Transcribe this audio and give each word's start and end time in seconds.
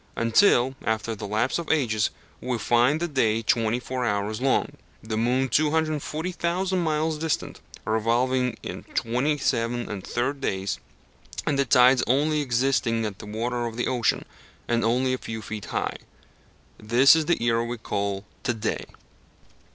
Until, 0.15 0.73
after 0.83 1.13
the 1.13 1.27
lapse 1.27 1.59
of 1.59 1.69
ages, 1.71 2.09
we 2.41 2.57
find 2.57 2.99
the 2.99 3.07
day 3.07 3.43
twenty 3.43 3.79
four 3.79 4.03
hours 4.03 4.41
long, 4.41 4.77
the 5.03 5.15
moon 5.15 5.47
240,000 5.47 6.79
miles 6.79 7.19
distant, 7.19 7.61
revolving 7.85 8.57
in 8.63 8.81
27 8.95 9.85
1/3 9.85 10.41
days, 10.41 10.79
and 11.45 11.59
the 11.59 11.65
tides 11.65 12.01
only 12.07 12.41
existing 12.41 13.05
in 13.05 13.13
the 13.19 13.25
water 13.27 13.67
of 13.67 13.77
the 13.77 13.85
ocean, 13.85 14.25
and 14.67 14.83
only 14.83 15.13
a 15.13 15.19
few 15.19 15.39
feet 15.39 15.65
high. 15.65 15.97
This 16.79 17.15
is 17.15 17.27
the 17.27 17.37
era 17.45 17.63
we 17.63 17.77
call 17.77 18.25
"to 18.41 18.55
day." 18.55 18.85